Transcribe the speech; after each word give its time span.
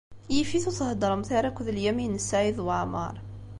Yif-it 0.33 0.65
ur 0.69 0.75
theddṛemt 0.79 1.29
ara 1.37 1.47
akked 1.49 1.67
Lyamin 1.77 2.13
n 2.19 2.23
Saɛid 2.27 2.57
Waɛmeṛ. 2.65 3.15